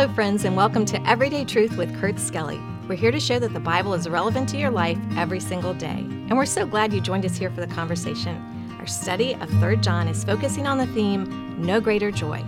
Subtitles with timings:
[0.00, 2.58] Hello, friends, and welcome to Everyday Truth with Kurt Skelly.
[2.88, 5.98] We're here to show that the Bible is relevant to your life every single day.
[5.98, 8.34] And we're so glad you joined us here for the conversation.
[8.78, 12.42] Our study of 3 John is focusing on the theme, No Greater Joy.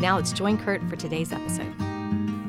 [0.00, 1.72] Now let's join Kurt for today's episode.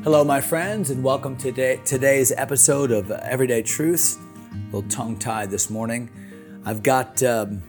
[0.03, 4.17] Hello, my friends, and welcome to today, today's episode of Everyday Truth.
[4.53, 6.09] A little tongue tied this morning.
[6.65, 7.61] I've got, um,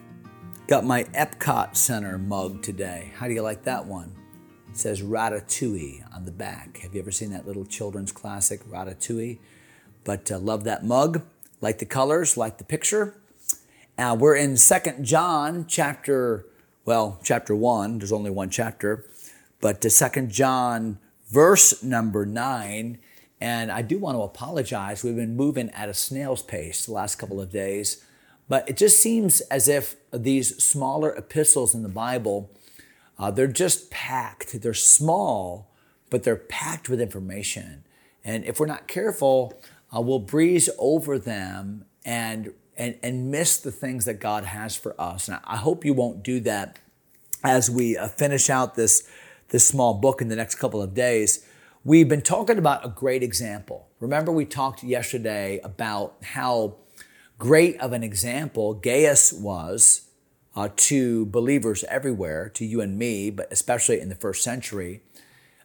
[0.67, 3.13] got my Epcot Center mug today.
[3.15, 4.18] How do you like that one?
[4.79, 6.79] Says Ratatouille on the back.
[6.79, 9.39] Have you ever seen that little children's classic, Ratatouille?
[10.05, 11.23] But uh, love that mug,
[11.61, 13.17] like the colors, like the picture.
[13.99, 16.47] Now we're in Second John chapter,
[16.85, 17.99] well, chapter 1.
[17.99, 19.05] There's only one chapter.
[19.61, 22.99] But uh, Second John verse number 9.
[23.41, 25.03] And I do want to apologize.
[25.03, 28.05] We've been moving at a snail's pace the last couple of days.
[28.49, 32.49] But it just seems as if these smaller epistles in the Bible
[33.19, 34.61] uh, they're just packed.
[34.63, 35.71] They're small,
[36.11, 37.85] but they're packed with information.
[38.25, 39.61] And if we're not careful,
[39.95, 44.99] uh, we'll breeze over them and, and, and miss the things that God has for
[45.01, 45.29] us.
[45.29, 46.79] And I hope you won't do that
[47.43, 49.09] as we uh, finish out this,
[49.49, 51.45] this small book in the next couple of days.
[51.85, 53.89] We've been talking about a great example.
[54.01, 56.77] Remember, we talked yesterday about how
[57.39, 60.08] great of an example Gaius was
[60.59, 65.01] uh, to believers everywhere, to you and me, but especially in the first century.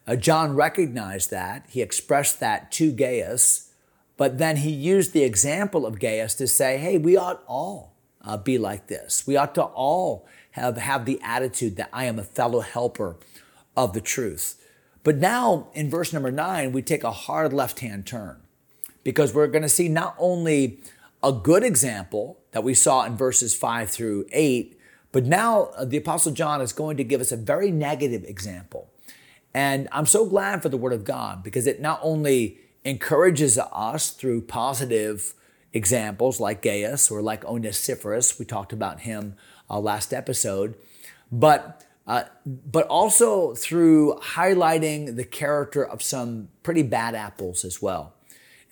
[0.06, 1.66] Uh, John recognized that.
[1.68, 3.72] He expressed that to Gaius,
[4.16, 8.36] but then he used the example of Gaius to say, hey, we ought all uh,
[8.36, 9.26] be like this.
[9.26, 13.16] We ought to all have, have the attitude that I am a fellow helper
[13.76, 14.64] of the truth.
[15.02, 18.40] But now in verse number nine, we take a hard left hand turn
[19.02, 20.78] because we're going to see not only
[21.20, 24.78] a good example that we saw in verses five through eight,
[25.14, 28.90] but now uh, the Apostle John is going to give us a very negative example.
[29.54, 34.10] And I'm so glad for the Word of God because it not only encourages us
[34.10, 35.34] through positive
[35.72, 39.36] examples like Gaius or like Onesiphorus, we talked about him
[39.70, 40.74] uh, last episode,
[41.30, 48.14] but uh, but also through highlighting the character of some pretty bad apples as well.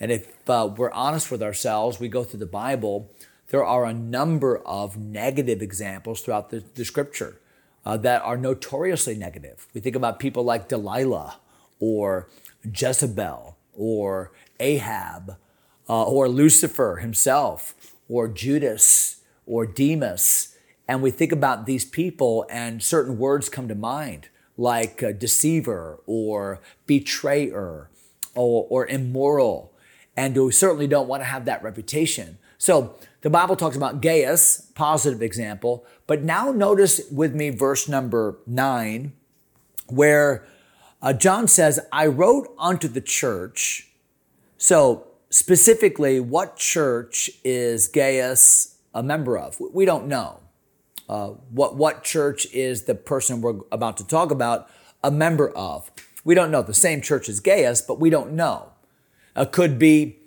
[0.01, 3.13] And if uh, we're honest with ourselves, we go through the Bible
[3.53, 7.39] there are a number of negative examples throughout the, the scripture
[7.85, 9.67] uh, that are notoriously negative.
[9.75, 11.37] We think about people like Delilah
[11.79, 12.31] or
[12.65, 15.37] Jezebel or Ahab
[15.87, 17.75] uh, or Lucifer himself
[18.09, 20.57] or Judas or Demas.
[20.89, 26.01] And we think about these people, and certain words come to mind like uh, deceiver
[26.07, 27.91] or betrayer
[28.35, 29.75] or, or immoral.
[30.17, 32.39] And we certainly don't want to have that reputation.
[32.57, 38.39] So the Bible talks about Gaius, positive example, but now notice with me verse number
[38.47, 39.13] nine,
[39.87, 40.45] where
[41.01, 43.89] uh, John says, I wrote unto the church.
[44.59, 49.61] So specifically, what church is Gaius a member of?
[49.73, 50.41] We don't know.
[51.09, 54.69] Uh, what, what church is the person we're about to talk about
[55.03, 55.91] a member of?
[56.25, 56.63] We don't know.
[56.63, 58.73] The same church as Gaius, but we don't know.
[59.35, 60.19] Uh, could be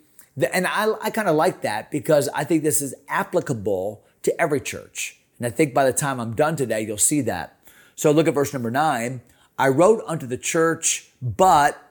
[0.43, 4.59] and I, I kind of like that because I think this is applicable to every
[4.59, 5.17] church.
[5.37, 7.57] And I think by the time I'm done today, you'll see that.
[7.95, 9.21] So look at verse number nine.
[9.57, 11.81] I wrote unto the church, but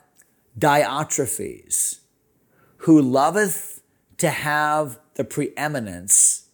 [0.59, 2.01] Diotrephes,
[2.79, 3.83] who loveth
[4.19, 6.49] to have the preeminence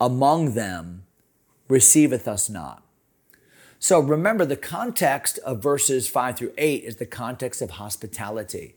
[0.00, 1.04] among them,
[1.68, 2.82] receiveth us not.
[3.78, 8.74] So remember, the context of verses five through eight is the context of hospitality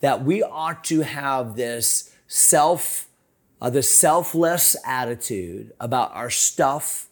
[0.00, 3.08] that we ought to have this self,
[3.60, 7.08] uh, the selfless attitude about our stuff,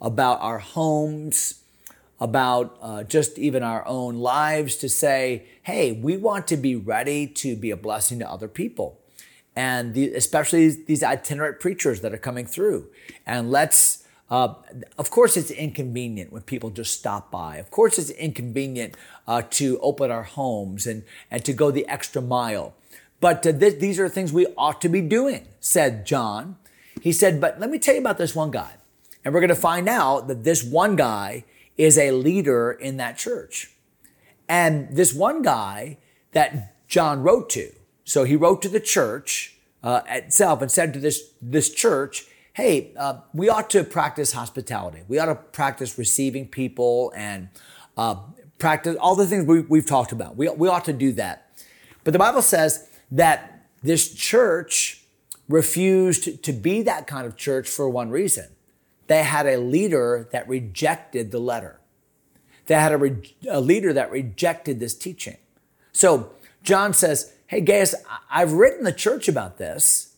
[0.00, 1.62] about our homes,
[2.20, 7.26] about uh, just even our own lives to say, hey, we want to be ready
[7.26, 9.00] to be a blessing to other people.
[9.56, 12.88] And the, especially these itinerant preachers that are coming through.
[13.26, 13.99] And let's
[14.30, 14.54] uh,
[14.96, 17.56] of course, it's inconvenient when people just stop by.
[17.56, 18.94] Of course, it's inconvenient
[19.26, 22.74] uh, to open our homes and, and to go the extra mile.
[23.20, 26.56] But uh, th- these are things we ought to be doing, said John.
[27.00, 28.74] He said, But let me tell you about this one guy.
[29.24, 31.44] And we're going to find out that this one guy
[31.76, 33.72] is a leader in that church.
[34.48, 35.98] And this one guy
[36.32, 37.72] that John wrote to,
[38.04, 42.92] so he wrote to the church uh, itself and said to this, this church, hey,
[42.96, 45.02] uh, we ought to practice hospitality.
[45.08, 47.48] We ought to practice receiving people and
[47.96, 48.16] uh,
[48.58, 50.36] practice all the things we, have talked about.
[50.36, 51.52] We, we ought to do that.
[52.04, 55.04] But the Bible says that this church
[55.48, 58.48] refused to be that kind of church for one reason.
[59.06, 61.80] They had a leader that rejected the letter.
[62.66, 65.38] They had a, re- a leader that rejected this teaching.
[65.92, 66.30] So
[66.62, 67.96] John says, Hey, Gaius,
[68.30, 70.09] I've written the church about this,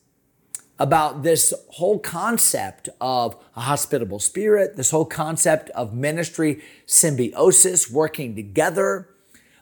[0.82, 8.34] about this whole concept of a hospitable spirit, this whole concept of ministry symbiosis, working
[8.34, 9.08] together.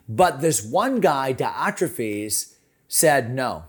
[0.09, 2.55] But this one guy, Diotrephes,
[2.87, 3.65] said, No,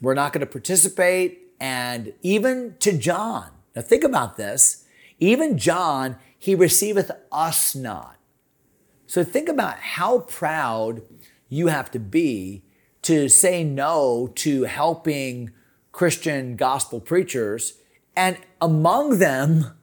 [0.00, 1.52] we're not going to participate.
[1.60, 4.86] And even to John, now think about this,
[5.20, 8.16] even John, he receiveth us not.
[9.06, 11.02] So think about how proud
[11.50, 12.62] you have to be
[13.02, 15.50] to say no to helping
[15.94, 17.74] Christian gospel preachers,
[18.16, 19.78] and among them,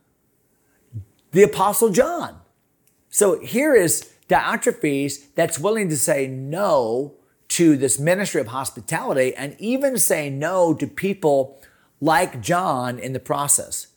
[1.32, 2.38] the Apostle John.
[3.10, 7.16] So here is Diotrephes that's willing to say no
[7.48, 11.62] to this ministry of hospitality and even say no to people
[12.02, 13.88] like John in the process.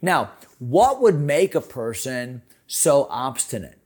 [0.00, 0.30] Now,
[0.60, 3.78] what would make a person so obstinate?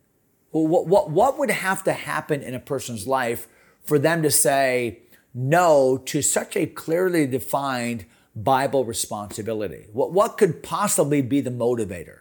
[0.51, 3.49] What, what, what would have to happen in a person's life
[3.83, 5.01] for them to say
[5.35, 9.87] no to such a clearly defined Bible responsibility?
[9.93, 12.21] What, what could possibly be the motivator?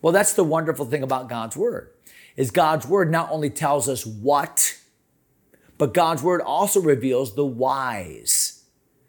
[0.00, 1.90] Well, that's the wonderful thing about God's Word,
[2.36, 4.78] is God's Word not only tells us what,
[5.76, 8.64] but God's Word also reveals the whys.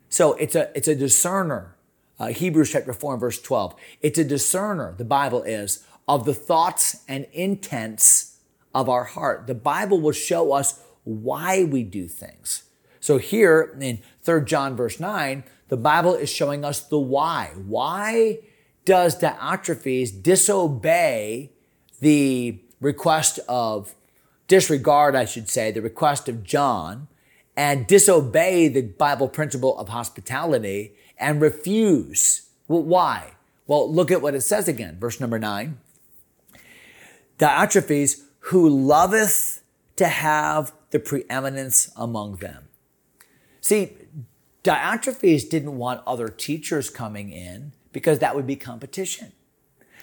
[0.09, 1.75] So it's a, it's a discerner.
[2.19, 3.75] Uh, Hebrews chapter 4 and verse 12.
[4.01, 8.39] It's a discerner, the Bible is, of the thoughts and intents
[8.73, 9.47] of our heart.
[9.47, 12.63] The Bible will show us why we do things.
[12.99, 17.51] So here in 3 John verse 9, the Bible is showing us the why.
[17.55, 18.39] Why
[18.85, 21.51] does Diotrephes disobey
[21.99, 23.95] the request of
[24.47, 27.07] disregard, I should say, the request of John
[27.55, 32.49] and disobey the Bible principle of hospitality and refuse?
[32.67, 33.33] Well, why?
[33.67, 35.77] Well, look at what it says again, verse number nine.
[37.37, 39.61] Diotrephes, who loveth
[39.97, 42.68] to have the preeminence among them.
[43.69, 43.91] See,
[44.63, 49.31] Diotrephes didn't want other teachers coming in because that would be competition.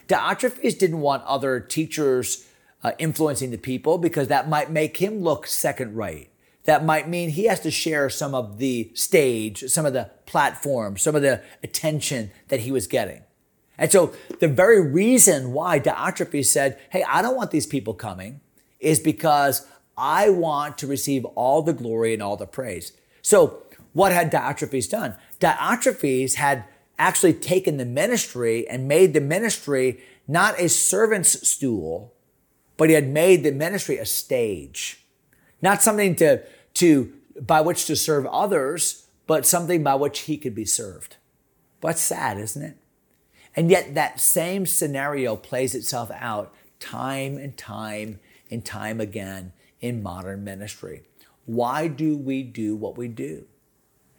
[0.07, 2.47] Diotrephes didn't want other teachers
[2.85, 6.29] uh, influencing the people because that might make him look second rate.
[6.63, 10.97] That might mean he has to share some of the stage, some of the platform,
[10.97, 13.23] some of the attention that he was getting.
[13.77, 18.43] And so the very reason why Diotrephes said, Hey, I don't want these people coming
[18.79, 19.67] is because
[19.99, 22.93] I want to receive all the glory and all the praise.
[23.26, 25.17] So what had Diotrephes done?
[25.40, 26.62] Diotrephes had
[26.96, 32.14] actually taken the ministry and made the ministry not a servant's stool,
[32.76, 35.05] but he had made the ministry a stage.
[35.61, 36.44] Not something to,
[36.75, 41.17] to, by which to serve others, but something by which he could be served.
[41.81, 42.76] But sad, isn't it?
[43.56, 48.20] And yet that same scenario plays itself out time and time
[48.52, 51.02] and time again in modern ministry.
[51.46, 53.46] Why do we do what we do?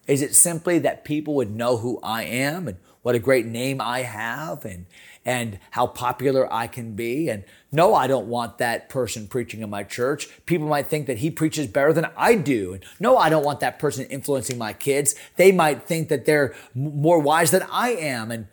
[0.08, 3.82] Is it simply that people would know who I am and what a great name
[3.82, 4.86] I have and,
[5.26, 7.30] and how popular I can be?
[7.30, 7.44] And
[7.74, 10.30] no, I don't want that person preaching in my church.
[10.46, 12.74] People might think that he preaches better than I do.
[12.74, 15.14] And no, I don't want that person influencing my kids.
[15.36, 18.32] They might think that they're more wise than I am.
[18.32, 18.48] And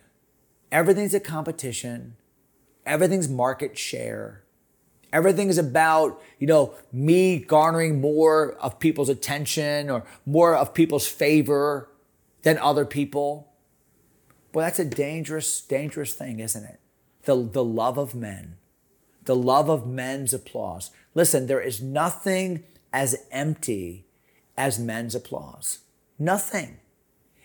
[0.73, 2.17] everything's a competition.
[2.85, 4.44] Everything's market share.
[5.15, 11.07] Everything is about, you know, me garnering more of people's attention or more of people's
[11.07, 11.89] favor
[12.43, 13.53] than other people.
[14.53, 16.81] Well, that's a dangerous, dangerous thing, isn't it?
[17.27, 18.57] The, the love of men,
[19.25, 20.91] the love of men's applause.
[21.15, 24.07] Listen, there is nothing as empty
[24.59, 25.79] as men's applause.
[26.19, 26.79] Nothing.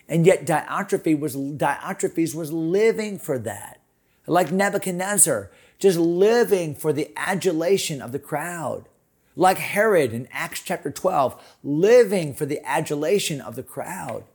[0.08, 3.79] And yet Diotrephes was, Diotrephes was living for that.
[4.25, 8.88] Like Nebuchadnezzar, just living for the adulation of the crowd.
[9.36, 14.25] Like Herod in Acts chapter 12, living for the adulation of the crowd.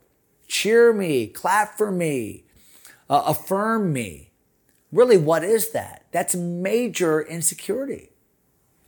[0.48, 2.44] Cheer me, clap for me,
[3.10, 4.30] uh, affirm me.
[4.90, 6.06] Really, what is that?
[6.10, 8.10] That's major insecurity.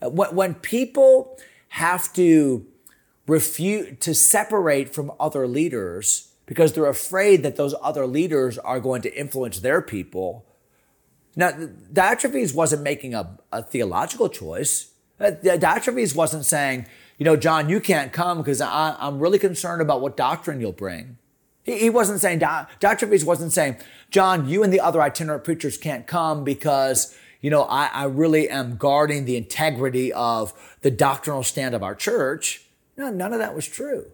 [0.01, 1.39] Uh, when people
[1.71, 2.67] have to
[3.27, 9.03] refuse to separate from other leaders because they're afraid that those other leaders are going
[9.03, 10.46] to influence their people,
[11.37, 11.53] now,
[11.93, 14.93] Diotrephes wasn't making a, a theological choice.
[15.21, 16.87] Uh, Diotrephes wasn't saying,
[17.19, 21.19] you know, John, you can't come because I'm really concerned about what doctrine you'll bring.
[21.63, 23.77] He, he wasn't saying, Diotrephes wasn't saying,
[24.11, 28.49] John, you and the other itinerant preachers can't come because, you know, I, I really
[28.49, 32.65] am guarding the integrity of the doctrinal stand of our church.
[32.97, 34.07] No, none of that was true.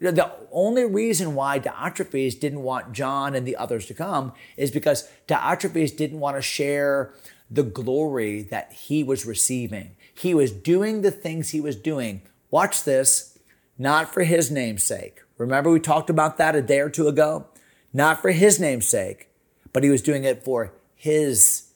[0.00, 5.08] The only reason why Diotrephes didn't want John and the others to come is because
[5.28, 7.14] Diotrephes didn't want to share
[7.50, 9.96] the glory that he was receiving.
[10.12, 12.22] He was doing the things he was doing.
[12.50, 13.38] Watch this,
[13.78, 15.20] not for his name's sake.
[15.38, 17.46] Remember, we talked about that a day or two ago?
[17.92, 19.28] Not for his name's sake,
[19.72, 21.70] but he was doing it for his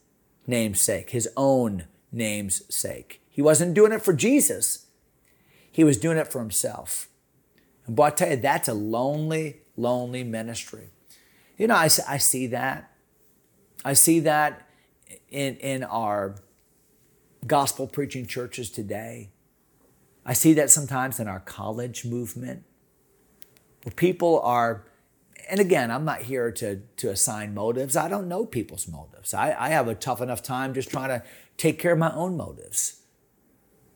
[0.47, 3.21] name's sake, his own name's sake.
[3.29, 4.87] He wasn't doing it for Jesus,
[5.71, 7.08] he was doing it for himself.
[7.89, 10.91] Boy, I tell you, that's a lonely, lonely ministry.
[11.57, 12.93] You know, I, I see that.
[13.85, 14.69] I see that
[15.31, 16.37] in, in our
[17.47, 19.31] gospel preaching churches today.
[20.27, 22.65] I see that sometimes in our college movement,
[23.85, 24.85] where people are,
[25.49, 27.97] and again, I'm not here to, to assign motives.
[27.97, 29.33] I don't know people's motives.
[29.33, 31.23] I, I have a tough enough time just trying to
[31.57, 33.01] take care of my own motives.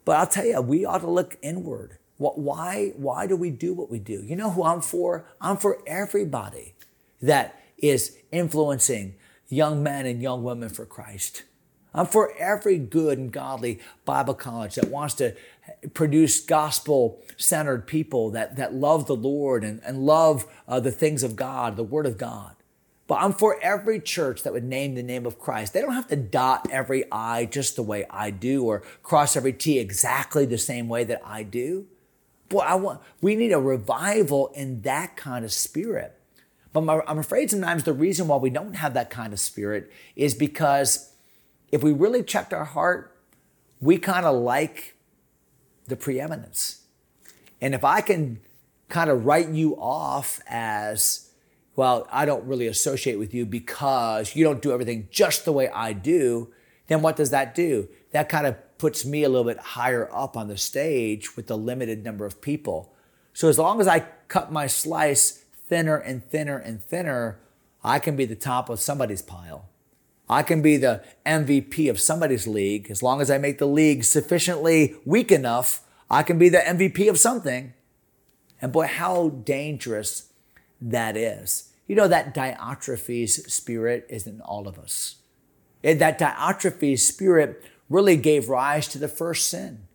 [0.04, 1.98] But I'll tell you, we ought to look inward.
[2.22, 4.22] Why, why do we do what we do?
[4.24, 5.26] You know who I'm for?
[5.40, 6.74] I'm for everybody
[7.20, 9.14] that is influencing
[9.48, 11.42] young men and young women for Christ.
[11.94, 15.34] I'm for every good and godly Bible college that wants to
[15.92, 21.22] produce gospel centered people that, that love the Lord and, and love uh, the things
[21.22, 22.56] of God, the Word of God.
[23.06, 25.74] But I'm for every church that would name the name of Christ.
[25.74, 29.52] They don't have to dot every I just the way I do or cross every
[29.52, 31.86] T exactly the same way that I do.
[32.52, 36.14] Boy, I want, we need a revival in that kind of spirit.
[36.74, 40.34] But I'm afraid sometimes the reason why we don't have that kind of spirit is
[40.34, 41.14] because
[41.70, 43.16] if we really checked our heart,
[43.80, 44.96] we kind of like
[45.86, 46.82] the preeminence.
[47.62, 48.40] And if I can
[48.90, 51.30] kind of write you off as,
[51.74, 55.70] well, I don't really associate with you because you don't do everything just the way
[55.70, 56.52] I do,
[56.88, 57.88] then what does that do?
[58.10, 61.56] That kind of puts me a little bit higher up on the stage with the
[61.56, 62.92] limited number of people.
[63.32, 67.38] So as long as I cut my slice thinner and thinner and thinner,
[67.84, 69.68] I can be the top of somebody's pile.
[70.28, 72.90] I can be the MVP of somebody's league.
[72.90, 77.08] As long as I make the league sufficiently weak enough, I can be the MVP
[77.08, 77.74] of something.
[78.60, 80.32] And boy, how dangerous
[80.80, 81.70] that is.
[81.86, 85.18] You know, that Diotrephes spirit is in all of us.
[85.84, 87.62] That Diotrephes spirit
[87.92, 89.86] really gave rise to the first sin,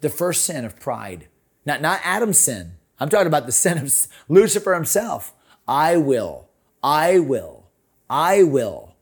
[0.00, 1.28] the first sin of pride.
[1.64, 2.72] Not, not Adam's sin,
[3.02, 3.92] I'm talking about the sin of
[4.28, 5.34] Lucifer himself.
[5.66, 6.48] I will,
[6.82, 7.70] I will,
[8.08, 8.94] I will,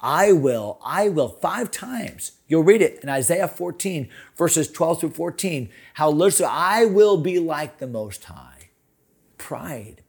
[0.00, 1.28] I will, I will.
[1.28, 2.32] Five times.
[2.46, 5.68] You'll read it in Isaiah 14, verses 12 through 14.
[5.94, 8.70] How Lucifer, I will be like the Most High.
[9.36, 10.02] Pride.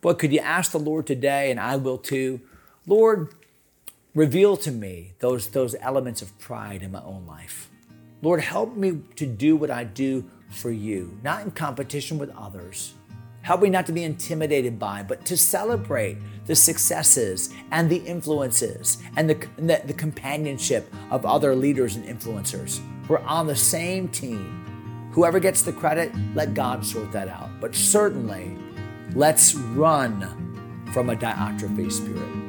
[0.00, 2.40] But could you ask the Lord today, and I will too,
[2.86, 3.34] Lord,
[4.14, 7.70] reveal to me those, those elements of pride in my own life.
[8.22, 12.94] Lord, help me to do what I do for you, not in competition with others.
[13.42, 18.98] Help me not to be intimidated by, but to celebrate the successes and the influences
[19.16, 22.80] and the, the, the companionship of other leaders and influencers.
[23.08, 25.10] We're on the same team.
[25.12, 27.48] Whoever gets the credit, let God sort that out.
[27.60, 28.56] But certainly,
[29.14, 30.20] let's run
[30.92, 32.39] from a Diotrephes spirit.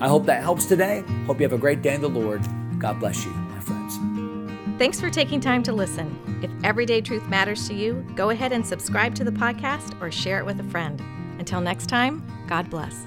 [0.00, 1.04] I hope that helps today.
[1.26, 2.42] Hope you have a great day in the Lord.
[2.78, 3.98] God bless you, my friends.
[4.78, 6.40] Thanks for taking time to listen.
[6.42, 10.38] If everyday truth matters to you, go ahead and subscribe to the podcast or share
[10.38, 11.00] it with a friend.
[11.38, 13.06] Until next time, God bless.